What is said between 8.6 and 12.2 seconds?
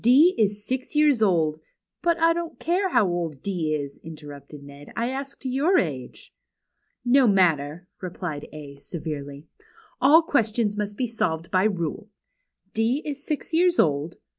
severely." All questions must be solved jjy rule.